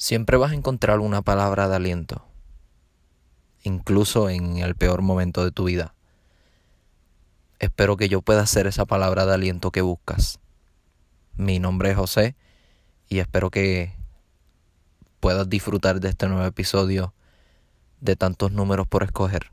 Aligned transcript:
Siempre 0.00 0.38
vas 0.38 0.52
a 0.52 0.54
encontrar 0.54 0.98
una 1.00 1.20
palabra 1.20 1.68
de 1.68 1.76
aliento, 1.76 2.24
incluso 3.64 4.30
en 4.30 4.56
el 4.56 4.74
peor 4.74 5.02
momento 5.02 5.44
de 5.44 5.50
tu 5.50 5.64
vida. 5.64 5.94
Espero 7.58 7.98
que 7.98 8.08
yo 8.08 8.22
pueda 8.22 8.46
ser 8.46 8.66
esa 8.66 8.86
palabra 8.86 9.26
de 9.26 9.34
aliento 9.34 9.70
que 9.70 9.82
buscas. 9.82 10.40
Mi 11.36 11.58
nombre 11.58 11.90
es 11.90 11.98
José 11.98 12.34
y 13.10 13.18
espero 13.18 13.50
que 13.50 13.92
puedas 15.20 15.50
disfrutar 15.50 16.00
de 16.00 16.08
este 16.08 16.28
nuevo 16.28 16.46
episodio 16.46 17.12
de 18.00 18.16
tantos 18.16 18.52
números 18.52 18.88
por 18.88 19.02
escoger. 19.02 19.50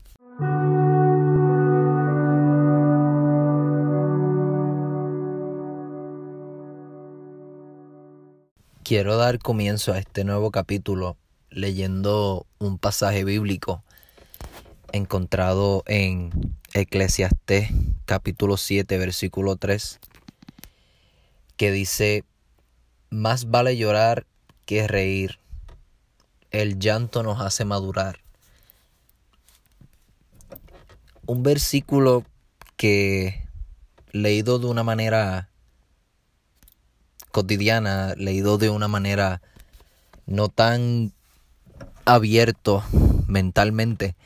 Quiero 8.88 9.18
dar 9.18 9.38
comienzo 9.38 9.92
a 9.92 9.98
este 9.98 10.24
nuevo 10.24 10.50
capítulo 10.50 11.18
leyendo 11.50 12.46
un 12.56 12.78
pasaje 12.78 13.22
bíblico 13.22 13.84
encontrado 14.92 15.82
en 15.86 16.30
Eclesiastés 16.72 17.68
capítulo 18.06 18.56
7 18.56 18.96
versículo 18.96 19.56
3 19.56 20.00
que 21.58 21.70
dice, 21.70 22.24
más 23.10 23.50
vale 23.50 23.76
llorar 23.76 24.24
que 24.64 24.88
reír, 24.88 25.38
el 26.50 26.78
llanto 26.78 27.22
nos 27.22 27.42
hace 27.42 27.66
madurar. 27.66 28.20
Un 31.26 31.42
versículo 31.42 32.24
que 32.78 33.46
leído 34.12 34.58
de 34.58 34.66
una 34.66 34.82
manera 34.82 35.50
cotidiana, 37.38 38.14
leído 38.16 38.58
de 38.58 38.68
una 38.68 38.88
manera 38.88 39.40
no 40.26 40.48
tan 40.48 41.12
abierto 42.04 42.82
mentalmente, 43.28 44.16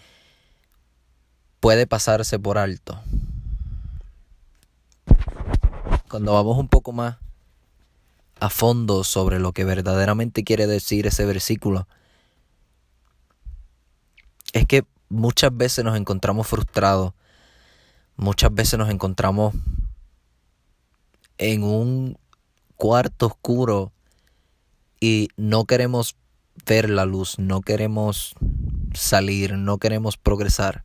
puede 1.60 1.86
pasarse 1.86 2.38
por 2.38 2.56
alto. 2.56 2.98
Cuando 6.08 6.32
vamos 6.32 6.56
un 6.56 6.68
poco 6.68 6.92
más 6.92 7.18
a 8.40 8.48
fondo 8.48 9.04
sobre 9.04 9.38
lo 9.38 9.52
que 9.52 9.66
verdaderamente 9.66 10.42
quiere 10.42 10.66
decir 10.66 11.06
ese 11.06 11.26
versículo, 11.26 11.86
es 14.54 14.64
que 14.64 14.86
muchas 15.10 15.54
veces 15.54 15.84
nos 15.84 15.98
encontramos 15.98 16.46
frustrados, 16.46 17.12
muchas 18.16 18.54
veces 18.54 18.78
nos 18.78 18.88
encontramos 18.88 19.54
en 21.36 21.62
un 21.62 22.21
cuarto 22.76 23.26
oscuro 23.26 23.92
y 25.00 25.28
no 25.36 25.64
queremos 25.64 26.16
ver 26.66 26.90
la 26.90 27.04
luz, 27.04 27.38
no 27.38 27.60
queremos 27.60 28.34
salir, 28.94 29.54
no 29.54 29.78
queremos 29.78 30.16
progresar. 30.16 30.84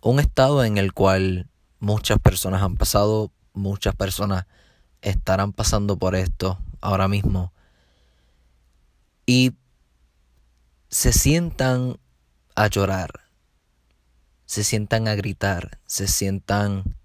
Un 0.00 0.20
estado 0.20 0.64
en 0.64 0.78
el 0.78 0.92
cual 0.92 1.48
muchas 1.78 2.18
personas 2.18 2.62
han 2.62 2.76
pasado, 2.76 3.30
muchas 3.52 3.94
personas 3.94 4.46
estarán 5.02 5.52
pasando 5.52 5.96
por 5.98 6.14
esto 6.14 6.58
ahora 6.80 7.08
mismo. 7.08 7.52
Y 9.26 9.54
se 10.88 11.12
sientan 11.12 11.98
a 12.54 12.68
llorar, 12.68 13.20
se 14.46 14.64
sientan 14.64 15.08
a 15.08 15.14
gritar, 15.14 15.78
se 15.86 16.06
sientan 16.06 16.96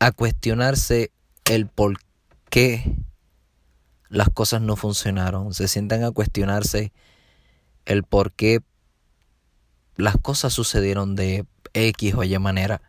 a 0.00 0.12
cuestionarse 0.12 1.12
el 1.44 1.68
por 1.68 1.98
qué 2.48 2.96
las 4.08 4.30
cosas 4.30 4.62
no 4.62 4.74
funcionaron, 4.74 5.54
se 5.54 5.68
sientan 5.68 6.02
a 6.02 6.10
cuestionarse 6.10 6.92
el 7.84 8.02
por 8.02 8.32
qué 8.32 8.60
las 9.96 10.16
cosas 10.16 10.52
sucedieron 10.54 11.14
de 11.14 11.46
X 11.74 12.14
o 12.14 12.24
Y 12.24 12.38
manera. 12.38 12.80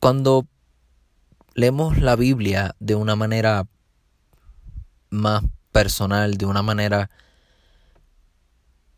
Cuando 0.00 0.46
leemos 1.54 1.98
la 1.98 2.16
Biblia 2.16 2.74
de 2.80 2.96
una 2.96 3.16
manera 3.16 3.66
más 5.10 5.44
personal, 5.70 6.36
de 6.36 6.46
una 6.46 6.62
manera 6.62 7.08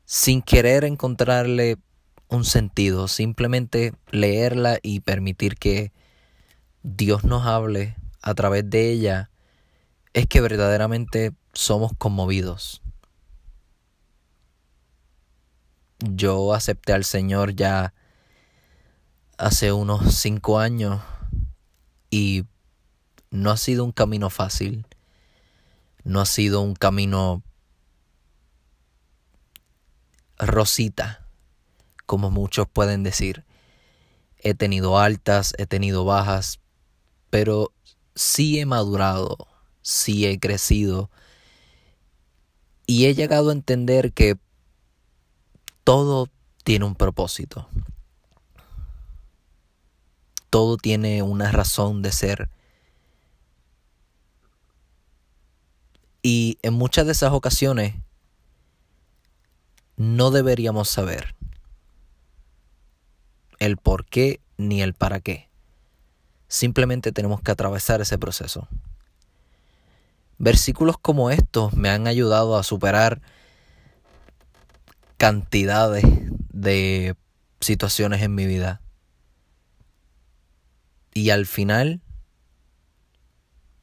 sin 0.07 0.41
querer 0.41 0.85
encontrarle 0.85 1.77
un 2.29 2.45
sentido, 2.45 3.09
simplemente 3.09 3.95
leerla 4.11 4.79
y 4.83 5.01
permitir 5.01 5.57
que 5.57 5.93
Dios 6.83 7.25
nos 7.25 7.47
hable 7.47 7.97
a 8.23 8.35
través 8.35 8.69
de 8.69 8.91
ella, 8.91 9.31
es 10.13 10.27
que 10.27 10.41
verdaderamente 10.41 11.33
somos 11.53 11.93
conmovidos. 11.97 12.83
Yo 15.99 16.53
acepté 16.55 16.93
al 16.93 17.05
Señor 17.05 17.55
ya 17.55 17.95
hace 19.39 19.73
unos 19.73 20.15
cinco 20.15 20.59
años 20.59 21.01
y 22.11 22.45
no 23.31 23.51
ha 23.51 23.57
sido 23.57 23.85
un 23.85 23.93
camino 23.93 24.31
fácil, 24.31 24.87
no 26.05 26.21
ha 26.21 26.27
sido 26.27 26.61
un 26.61 26.75
camino 26.75 27.43
rosita, 30.39 31.26
como 32.07 32.31
muchos 32.31 32.67
pueden 32.69 33.03
decir. 33.03 33.45
He 34.39 34.55
tenido 34.55 34.99
altas, 34.99 35.55
he 35.59 35.67
tenido 35.67 36.05
bajas, 36.05 36.61
pero 37.31 37.73
sí 38.15 38.61
he 38.61 38.67
madurado, 38.67 39.49
sí 39.83 40.27
he 40.27 40.39
crecido 40.39 41.11
y 42.87 43.07
he 43.07 43.15
llegado 43.15 43.51
a 43.51 43.53
entender 43.53 44.13
que 44.13 44.39
todo 45.85 46.29
tiene 46.63 46.85
un 46.85 46.95
propósito. 46.95 47.69
Todo 50.51 50.77
tiene 50.77 51.23
una 51.23 51.51
razón 51.51 52.03
de 52.03 52.13
ser. 52.13 52.49
Y 56.23 56.59
en 56.63 56.75
muchas 56.75 57.07
de 57.07 57.13
esas 57.13 57.33
ocasiones 57.33 57.95
no 59.97 60.31
deberíamos 60.31 60.89
saber 60.89 61.36
el 63.59 63.77
por 63.77 64.07
qué 64.07 64.41
ni 64.57 64.83
el 64.83 64.95
para 64.95 65.21
qué. 65.21 65.49
Simplemente 66.49 67.13
tenemos 67.13 67.41
que 67.41 67.51
atravesar 67.51 68.01
ese 68.01 68.19
proceso. 68.19 68.69
Versículos 70.39 70.99
como 70.99 71.31
estos 71.31 71.73
me 71.75 71.89
han 71.89 72.07
ayudado 72.07 72.57
a 72.57 72.63
superar 72.63 73.21
cantidades 75.17 76.05
de 76.53 77.17
situaciones 77.61 78.23
en 78.23 78.35
mi 78.35 78.47
vida. 78.47 78.81
Y 81.15 81.31
al 81.31 81.47
final, 81.47 82.03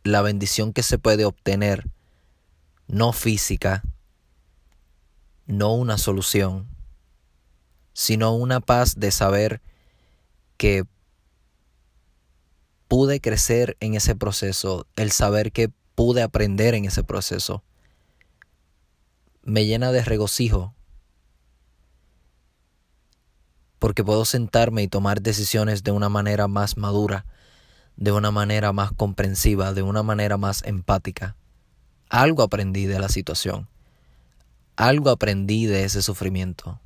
la 0.03 0.21
bendición 0.21 0.73
que 0.73 0.83
se 0.83 0.99
puede 0.99 1.25
obtener, 1.25 1.89
no 2.87 3.11
física, 3.13 3.83
no 5.47 5.73
una 5.73 5.97
solución, 5.97 6.72
sino 7.93 8.35
una 8.35 8.59
paz 8.59 8.95
de 8.99 9.11
saber 9.11 9.61
que 10.57 10.83
pude 12.87 13.21
crecer 13.21 13.77
en 13.79 13.95
ese 13.95 14.15
proceso, 14.15 14.85
el 14.95 15.11
saber 15.11 15.51
que 15.51 15.71
pude 15.95 16.21
aprender 16.21 16.73
en 16.73 16.85
ese 16.85 17.03
proceso, 17.03 17.63
me 19.43 19.65
llena 19.65 19.91
de 19.91 20.03
regocijo 20.03 20.73
porque 23.83 24.03
puedo 24.03 24.23
sentarme 24.23 24.81
y 24.81 24.87
tomar 24.87 25.21
decisiones 25.21 25.83
de 25.83 25.91
una 25.91 26.07
manera 26.07 26.47
más 26.47 26.77
madura, 26.77 27.25
de 27.97 28.13
una 28.13 28.31
manera 28.31 28.71
más 28.71 28.93
comprensiva, 28.93 29.73
de 29.73 29.81
una 29.81 30.03
manera 30.03 30.37
más 30.37 30.63
empática. 30.63 31.35
Algo 32.09 32.43
aprendí 32.43 32.85
de 32.85 32.99
la 32.99 33.09
situación, 33.09 33.67
algo 34.77 35.09
aprendí 35.09 35.65
de 35.65 35.83
ese 35.83 36.01
sufrimiento. 36.01 36.79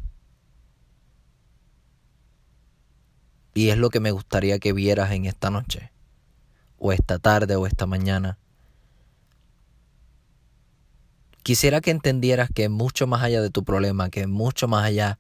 Y 3.58 3.72
es 3.72 3.78
lo 3.80 3.90
que 3.90 4.00
me 4.00 4.12
gustaría 4.12 4.60
que 4.60 4.72
vieras 4.72 5.12
en 5.14 5.26
esta 5.26 5.50
noche 5.50 5.92
o 6.78 6.92
esta 6.92 7.18
tarde 7.18 7.56
o 7.56 7.66
esta 7.66 7.88
mañana. 7.88 8.38
Quisiera 11.42 11.82
que 11.82 11.90
entendieras 11.90 12.52
que 12.54 12.70
mucho 12.70 13.08
más 13.08 13.24
allá 13.24 13.42
de 13.42 13.50
tu 13.50 13.64
problema, 13.64 14.12
que 14.12 14.28
mucho 14.28 14.68
más 14.68 14.86
allá 14.86 15.18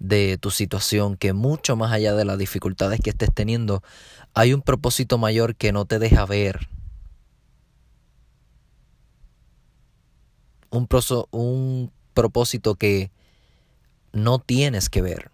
de 0.00 0.38
tu 0.38 0.50
situación, 0.50 1.16
que 1.16 1.34
mucho 1.34 1.76
más 1.76 1.92
allá 1.92 2.14
de 2.14 2.24
las 2.24 2.36
dificultades 2.36 2.98
que 3.00 3.10
estés 3.10 3.32
teniendo, 3.32 3.84
hay 4.34 4.54
un 4.54 4.62
propósito 4.62 5.16
mayor 5.16 5.54
que 5.54 5.70
no 5.70 5.84
te 5.84 6.00
deja 6.00 6.26
ver. 6.26 6.66
Un, 10.70 10.88
un 11.30 11.92
propósito 12.12 12.74
que 12.74 13.12
no 14.12 14.40
tienes 14.40 14.90
que 14.90 15.00
ver. 15.00 15.30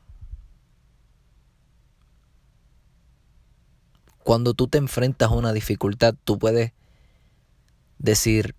Cuando 4.29 4.53
tú 4.53 4.69
te 4.69 4.77
enfrentas 4.77 5.31
a 5.31 5.35
una 5.35 5.55
dificultad, 5.55 6.15
tú 6.25 6.39
puedes 6.39 6.75
decir, 7.97 8.55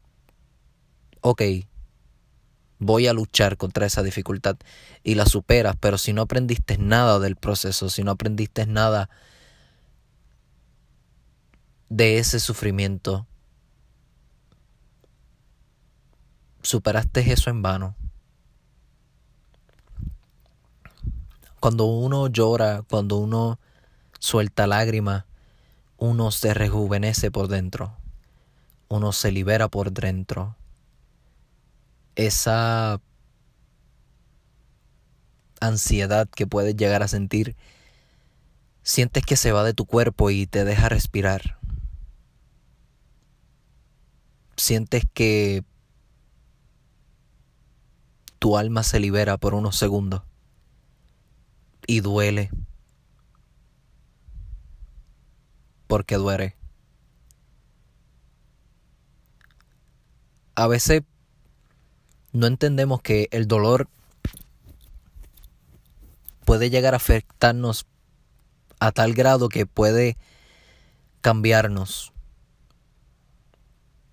ok, 1.21 1.43
voy 2.79 3.05
a 3.05 3.13
luchar 3.13 3.55
contra 3.55 3.85
esa 3.85 4.01
dificultad 4.01 4.57
y 5.03 5.13
la 5.13 5.27
superas, 5.27 5.75
pero 5.79 5.99
si 5.99 6.11
no 6.11 6.23
aprendiste 6.23 6.79
nada 6.79 7.19
del 7.19 7.35
proceso, 7.35 7.91
si 7.91 8.03
no 8.03 8.09
aprendiste 8.09 8.65
nada 8.65 9.11
de 11.89 12.17
ese 12.17 12.39
sufrimiento, 12.39 13.27
superaste 16.63 17.31
eso 17.31 17.51
en 17.51 17.61
vano. 17.61 17.95
Cuando 21.59 21.85
uno 21.85 22.25
llora, 22.25 22.81
cuando 22.89 23.17
uno 23.17 23.59
suelta 24.17 24.65
lágrimas, 24.65 25.28
uno 25.99 26.31
se 26.31 26.53
rejuvenece 26.53 27.29
por 27.29 27.49
dentro, 27.49 27.95
uno 28.87 29.11
se 29.11 29.31
libera 29.31 29.67
por 29.67 29.91
dentro. 29.91 30.55
Esa 32.15 33.01
ansiedad 35.59 36.27
que 36.27 36.47
puedes 36.47 36.75
llegar 36.75 37.03
a 37.03 37.07
sentir, 37.07 37.55
sientes 38.81 39.25
que 39.25 39.35
se 39.35 39.51
va 39.51 39.63
de 39.63 39.73
tu 39.73 39.85
cuerpo 39.85 40.29
y 40.29 40.47
te 40.47 40.63
deja 40.63 40.89
respirar. 40.89 41.59
Sientes 44.55 45.03
que 45.13 45.63
tu 48.39 48.57
alma 48.57 48.83
se 48.83 48.99
libera 48.99 49.37
por 49.37 49.53
unos 49.53 49.75
segundos 49.75 50.21
y 51.87 51.99
duele. 51.99 52.51
Porque 55.89 56.15
duele. 56.15 56.55
A 60.53 60.67
veces 60.67 61.01
no 62.31 62.45
entendemos 62.45 63.01
que 63.01 63.27
el 63.31 63.47
dolor 63.47 63.89
puede 66.45 66.69
llegar 66.69 66.93
a 66.93 66.97
afectarnos 66.97 67.87
a 68.79 68.91
tal 68.91 69.15
grado 69.15 69.49
que 69.49 69.65
puede 69.65 70.15
cambiarnos. 71.21 72.13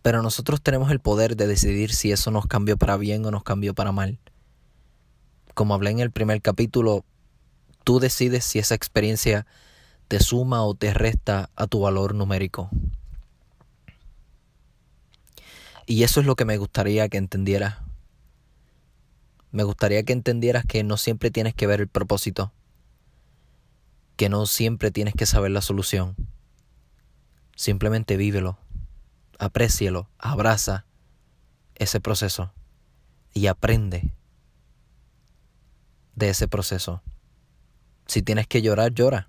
Pero 0.01 0.23
nosotros 0.23 0.63
tenemos 0.63 0.91
el 0.91 1.01
poder 1.01 1.37
de 1.37 1.47
decidir 1.47 1.93
si 1.93 2.11
eso 2.11 2.31
nos 2.31 2.47
cambió 2.47 2.79
para 2.79 2.97
bien 2.97 3.27
o 3.27 3.31
nos 3.31 3.45
cambió 3.45 3.75
para 3.75 3.93
mal. 3.93 4.19
Como 5.53 5.75
hablé 5.75 5.91
en 5.91 6.01
el 6.01 6.11
primer 6.11 6.41
capítulo, 6.41 7.05
Tú 7.87 8.01
decides 8.01 8.45
si 8.45 8.59
esa 8.59 8.75
experiencia 8.75 9.47
te 10.09 10.21
suma 10.21 10.63
o 10.63 10.75
te 10.75 10.95
resta 10.95 11.51
a 11.57 11.67
tu 11.67 11.81
valor 11.81 12.15
numérico. 12.15 12.71
Y 15.87 16.03
eso 16.03 16.21
es 16.21 16.27
lo 16.27 16.37
que 16.37 16.45
me 16.45 16.59
gustaría 16.59 17.09
que 17.09 17.17
entendieras. 17.17 17.79
Me 19.53 19.63
gustaría 19.63 20.03
que 20.03 20.13
entendieras 20.13 20.65
que 20.65 20.83
no 20.83 20.97
siempre 20.97 21.31
tienes 21.31 21.55
que 21.55 21.67
ver 21.67 21.81
el 21.81 21.89
propósito, 21.89 22.53
que 24.17 24.29
no 24.29 24.47
siempre 24.47 24.91
tienes 24.91 25.15
que 25.15 25.27
saber 25.27 25.53
la 25.53 25.63
solución. 25.63 26.17
Simplemente 27.55 28.17
vívelo, 28.17 28.59
aprécialo, 29.39 30.09
abraza 30.19 30.85
ese 31.75 32.01
proceso 32.01 32.53
y 33.33 33.47
aprende 33.47 34.13
de 36.17 36.31
ese 36.31 36.49
proceso. 36.49 37.03
Si 38.07 38.23
tienes 38.23 38.47
que 38.47 38.63
llorar, 38.63 38.93
llora. 38.93 39.29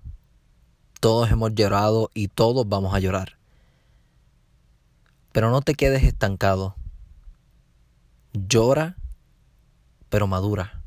Todos 1.00 1.30
hemos 1.30 1.54
llorado 1.54 2.10
y 2.14 2.28
todos 2.28 2.68
vamos 2.68 2.94
a 2.94 2.98
llorar. 2.98 3.36
Pero 5.32 5.50
no 5.50 5.62
te 5.62 5.74
quedes 5.74 6.02
estancado. 6.02 6.74
Llora, 8.32 8.96
pero 10.08 10.26
madura. 10.26 10.82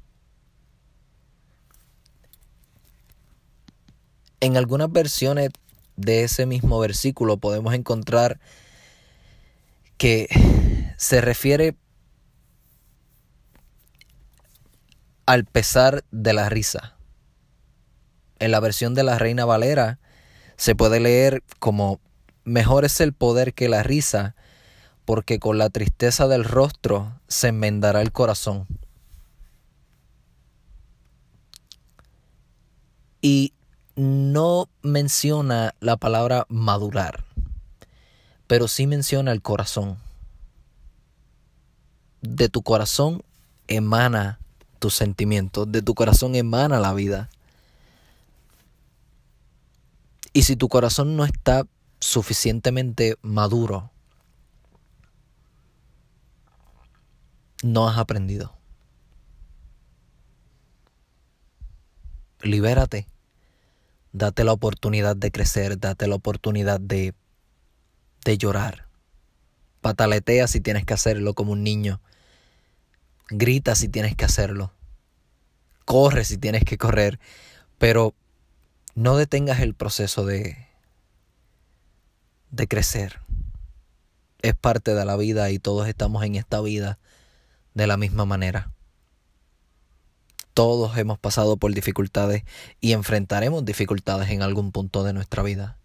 En 4.40 4.58
algunas 4.58 4.92
versiones 4.92 5.52
de 5.96 6.24
ese 6.24 6.46
mismo 6.46 6.80
versículo 6.80 7.38
podemos 7.38 7.74
encontrar 7.74 8.40
que 9.98 10.28
se 10.98 11.22
refiere 11.22 11.76
al 15.26 15.46
pesar 15.46 16.04
de 16.12 16.34
la 16.34 16.50
risa 16.50 16.96
en 18.42 18.50
la 18.50 18.60
versión 18.60 18.96
de 18.96 19.04
la 19.04 19.20
Reina 19.20 19.46
Valera 19.46 20.00
se 20.62 20.76
puede 20.76 21.00
leer 21.00 21.44
como 21.58 22.00
mejor 22.44 22.86
es 22.86 23.02
el 23.02 23.14
poder 23.14 23.56
que 23.56 23.68
la 23.68 23.82
risa, 23.82 24.36
porque 25.06 25.40
con 25.40 25.58
la 25.58 25.72
tristeza 25.72 26.28
del 26.28 26.44
rostro 26.44 27.20
se 27.28 27.48
enmendará 27.48 28.04
el 28.04 28.12
corazón. 28.12 28.68
Y 33.24 33.54
no 33.96 34.70
menciona 34.84 35.74
la 35.80 35.98
palabra 35.98 36.46
madurar, 36.48 37.26
pero 38.46 38.68
sí 38.68 38.86
menciona 38.86 39.32
el 39.32 39.42
corazón. 39.42 39.98
De 42.22 42.50
tu 42.50 42.62
corazón 42.62 43.24
emana 43.68 44.38
tus 44.78 44.94
sentimientos, 44.94 45.72
de 45.72 45.82
tu 45.82 45.96
corazón 45.96 46.36
emana 46.36 46.80
la 46.80 46.94
vida. 46.94 47.32
Y 50.34 50.44
si 50.44 50.56
tu 50.56 50.70
corazón 50.70 51.16
no 51.16 51.26
está 51.26 51.66
suficientemente 52.00 53.18
maduro, 53.22 53.92
no 57.64 57.88
has 57.88 57.98
aprendido. 57.98 58.56
Libérate. 62.42 63.08
Date 64.14 64.44
la 64.44 64.52
oportunidad 64.52 65.16
de 65.16 65.32
crecer, 65.32 65.80
date 65.80 66.08
la 66.08 66.16
oportunidad 66.16 66.80
de, 66.80 67.14
de 68.26 68.38
llorar. 68.38 68.88
Pataletea 69.80 70.48
si 70.48 70.60
tienes 70.60 70.86
que 70.86 70.94
hacerlo 70.94 71.34
como 71.34 71.54
un 71.54 71.64
niño. 71.64 72.02
Grita 73.30 73.76
si 73.76 73.88
tienes 73.88 74.16
que 74.16 74.26
hacerlo. 74.26 74.74
Corre 75.86 76.26
si 76.26 76.38
tienes 76.38 76.66
que 76.66 76.78
correr. 76.78 77.20
Pero 77.78 78.14
no 78.96 79.16
detengas 79.16 79.60
el 79.62 79.74
proceso 79.74 80.26
de, 80.26 80.68
de 82.52 82.68
crecer. 82.68 83.20
Es 84.42 84.56
parte 84.56 84.94
de 84.94 85.06
la 85.06 85.16
vida 85.18 85.50
y 85.52 85.60
todos 85.60 85.88
estamos 85.88 86.24
en 86.24 86.36
esta 86.36 86.62
vida 86.62 87.00
de 87.74 87.88
la 87.88 87.98
misma 87.98 88.26
manera. 88.26 88.72
Todos 90.54 90.98
hemos 90.98 91.18
pasado 91.18 91.58
por 91.58 91.74
dificultades 91.74 92.44
y 92.82 92.92
enfrentaremos 92.92 93.64
dificultades 93.64 94.30
en 94.30 94.42
algún 94.42 94.72
punto 94.72 95.04
de 95.04 95.14
nuestra 95.14 95.44
vida. 95.44 95.78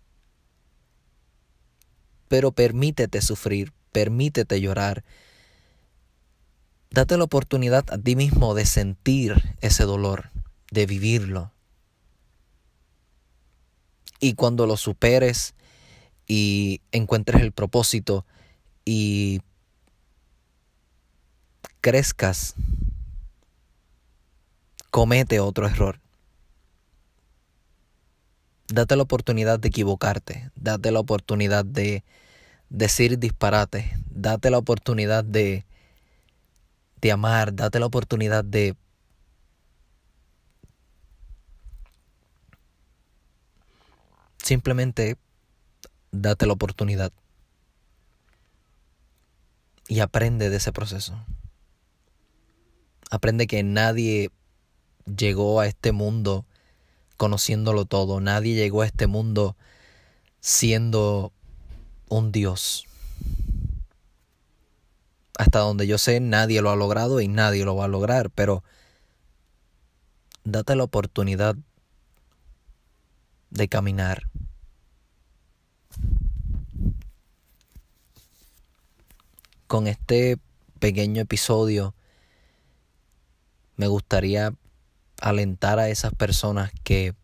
Pero 2.28 2.50
permítete 2.50 3.22
sufrir, 3.22 3.72
permítete 3.92 4.60
llorar. 4.60 5.04
Date 6.90 7.16
la 7.16 7.24
oportunidad 7.24 7.84
a 7.92 7.98
ti 7.98 8.16
mismo 8.16 8.54
de 8.54 8.66
sentir 8.66 9.56
ese 9.60 9.84
dolor, 9.84 10.30
de 10.72 10.86
vivirlo 10.86 11.52
y 14.20 14.34
cuando 14.34 14.66
lo 14.66 14.76
superes 14.76 15.54
y 16.26 16.80
encuentres 16.92 17.42
el 17.42 17.52
propósito 17.52 18.24
y 18.84 19.40
crezcas, 21.80 22.54
comete 24.90 25.40
otro 25.40 25.66
error. 25.66 26.00
Date 28.68 28.96
la 28.96 29.02
oportunidad 29.02 29.60
de 29.60 29.68
equivocarte, 29.68 30.50
date 30.56 30.90
la 30.90 31.00
oportunidad 31.00 31.64
de 31.64 32.02
decir 32.68 33.18
disparate, 33.18 33.96
date 34.10 34.50
la 34.50 34.58
oportunidad 34.58 35.22
de, 35.22 35.64
de 37.00 37.12
amar, 37.12 37.54
date 37.54 37.78
la 37.78 37.86
oportunidad 37.86 38.44
de 38.44 38.74
Simplemente 44.46 45.18
date 46.12 46.46
la 46.46 46.52
oportunidad 46.52 47.12
y 49.88 49.98
aprende 49.98 50.50
de 50.50 50.58
ese 50.58 50.70
proceso. 50.70 51.18
Aprende 53.10 53.48
que 53.48 53.64
nadie 53.64 54.30
llegó 55.04 55.58
a 55.58 55.66
este 55.66 55.90
mundo 55.90 56.46
conociéndolo 57.16 57.86
todo, 57.86 58.20
nadie 58.20 58.54
llegó 58.54 58.82
a 58.82 58.86
este 58.86 59.08
mundo 59.08 59.56
siendo 60.38 61.32
un 62.08 62.30
Dios. 62.30 62.86
Hasta 65.40 65.58
donde 65.58 65.88
yo 65.88 65.98
sé, 65.98 66.20
nadie 66.20 66.62
lo 66.62 66.70
ha 66.70 66.76
logrado 66.76 67.20
y 67.20 67.26
nadie 67.26 67.64
lo 67.64 67.74
va 67.74 67.86
a 67.86 67.88
lograr, 67.88 68.30
pero 68.30 68.62
date 70.44 70.76
la 70.76 70.84
oportunidad 70.84 71.56
de 73.50 73.66
caminar. 73.66 74.28
Con 79.66 79.86
este 79.86 80.38
pequeño 80.78 81.22
episodio 81.22 81.94
me 83.76 83.86
gustaría 83.86 84.54
alentar 85.20 85.78
a 85.78 85.88
esas 85.88 86.14
personas 86.14 86.72
que 86.82 87.14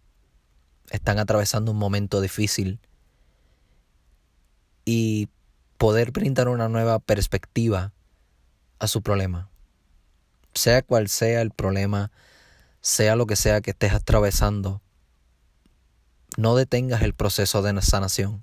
están 0.90 1.18
atravesando 1.18 1.72
un 1.72 1.78
momento 1.78 2.20
difícil 2.20 2.80
y 4.84 5.28
poder 5.78 6.10
brindar 6.10 6.48
una 6.48 6.68
nueva 6.68 6.98
perspectiva 6.98 7.92
a 8.78 8.86
su 8.86 9.02
problema. 9.02 9.48
Sea 10.54 10.82
cual 10.82 11.08
sea 11.08 11.40
el 11.40 11.50
problema, 11.50 12.10
sea 12.80 13.16
lo 13.16 13.26
que 13.26 13.36
sea 13.36 13.60
que 13.60 13.70
estés 13.70 13.92
atravesando, 13.92 14.82
no 16.36 16.56
detengas 16.56 17.02
el 17.02 17.14
proceso 17.14 17.62
de 17.62 17.80
sanación. 17.82 18.42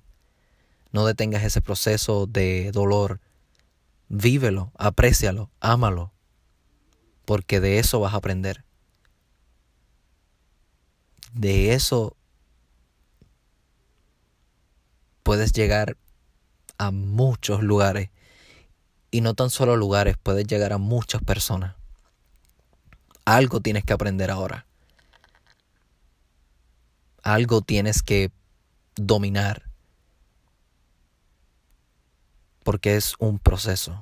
No 0.92 1.06
detengas 1.06 1.44
ese 1.44 1.60
proceso 1.60 2.26
de 2.26 2.70
dolor. 2.72 3.20
Vívelo, 4.12 4.72
aprécialo, 4.76 5.52
ámalo, 5.60 6.12
porque 7.24 7.60
de 7.60 7.78
eso 7.78 8.00
vas 8.00 8.12
a 8.12 8.16
aprender. 8.16 8.64
De 11.32 11.74
eso 11.74 12.16
puedes 15.22 15.52
llegar 15.52 15.96
a 16.76 16.90
muchos 16.90 17.62
lugares 17.62 18.10
y 19.12 19.20
no 19.20 19.34
tan 19.34 19.48
solo 19.48 19.76
lugares, 19.76 20.16
puedes 20.20 20.44
llegar 20.44 20.72
a 20.72 20.78
muchas 20.78 21.22
personas. 21.22 21.76
Algo 23.24 23.60
tienes 23.60 23.84
que 23.84 23.92
aprender 23.92 24.32
ahora. 24.32 24.66
Algo 27.22 27.60
tienes 27.60 28.02
que 28.02 28.32
dominar. 28.96 29.69
Porque 32.70 32.94
es 32.94 33.16
un 33.18 33.40
proceso. 33.40 34.00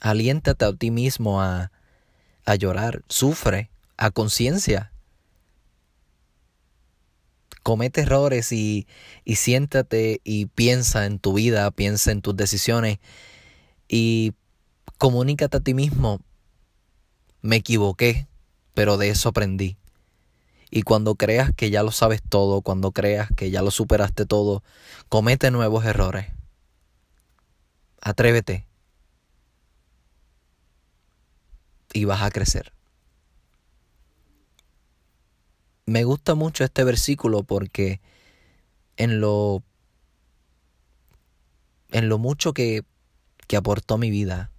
Aliéntate 0.00 0.64
a 0.64 0.72
ti 0.72 0.92
mismo 0.92 1.42
a, 1.42 1.72
a 2.44 2.54
llorar. 2.54 3.02
Sufre 3.08 3.68
a 3.96 4.12
conciencia 4.12 4.92
comete 7.64 8.02
errores 8.02 8.52
y, 8.52 8.86
y 9.24 9.34
siéntate 9.34 10.20
y 10.22 10.46
piensa 10.46 11.04
en 11.04 11.18
tu 11.18 11.32
vida, 11.32 11.68
piensa 11.72 12.12
en 12.12 12.22
tus 12.22 12.36
decisiones 12.36 13.00
y 13.88 14.34
comunícate 14.98 15.56
a 15.56 15.60
ti 15.60 15.74
mismo, 15.74 16.20
me 17.42 17.56
equivoqué, 17.56 18.28
pero 18.72 18.98
de 18.98 19.08
eso 19.08 19.30
aprendí. 19.30 19.76
Y 20.70 20.82
cuando 20.82 21.14
creas 21.14 21.52
que 21.54 21.70
ya 21.70 21.82
lo 21.82 21.90
sabes 21.90 22.22
todo, 22.28 22.62
cuando 22.62 22.92
creas 22.92 23.28
que 23.36 23.50
ya 23.50 23.62
lo 23.62 23.70
superaste 23.70 24.26
todo, 24.26 24.62
comete 25.08 25.50
nuevos 25.50 25.84
errores. 25.84 26.26
Atrévete. 28.00 28.66
Y 31.92 32.04
vas 32.04 32.22
a 32.22 32.30
crecer. 32.30 32.72
me 35.88 36.04
gusta 36.04 36.34
mucho 36.34 36.64
este 36.64 36.84
versículo 36.84 37.42
porque 37.42 38.00
en 38.96 39.20
lo 39.20 39.62
en 41.90 42.10
lo 42.10 42.18
mucho 42.18 42.52
que, 42.52 42.82
que 43.46 43.56
aportó 43.56 43.96
mi 43.96 44.10
vida. 44.10 44.50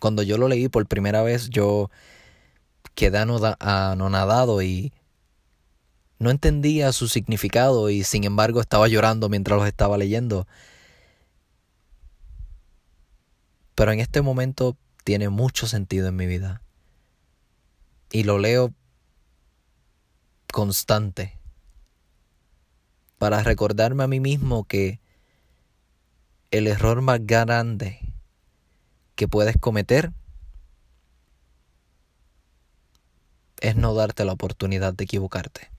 Cuando 0.00 0.22
yo 0.22 0.38
lo 0.38 0.48
leí 0.48 0.68
por 0.68 0.86
primera 0.86 1.22
vez, 1.22 1.50
yo 1.50 1.90
quedé 2.96 3.18
anonadado 3.18 4.62
y 4.62 4.92
no 6.18 6.30
entendía 6.30 6.92
su 6.92 7.08
significado 7.08 7.90
y 7.90 8.02
sin 8.02 8.24
embargo 8.24 8.60
estaba 8.60 8.88
llorando 8.88 9.28
mientras 9.28 9.58
los 9.58 9.68
estaba 9.68 9.98
leyendo. 9.98 10.48
Pero 13.74 13.92
en 13.92 14.00
este 14.00 14.22
momento 14.22 14.76
tiene 15.04 15.28
mucho 15.28 15.68
sentido 15.68 16.08
en 16.08 16.16
mi 16.16 16.26
vida. 16.26 16.62
Y 18.10 18.24
lo 18.24 18.38
leo 18.38 18.72
constante 20.50 21.38
para 23.18 23.42
recordarme 23.42 24.04
a 24.04 24.08
mí 24.08 24.20
mismo 24.20 24.64
que 24.64 25.00
el 26.50 26.66
error 26.66 27.02
más 27.02 27.20
grande 27.26 28.00
que 29.16 29.28
puedes 29.28 29.58
cometer 29.58 30.12
es 33.60 33.76
no 33.76 33.94
darte 33.94 34.24
la 34.24 34.32
oportunidad 34.32 34.94
de 34.94 35.04
equivocarte. 35.04 35.70